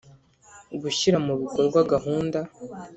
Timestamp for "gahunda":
1.91-2.39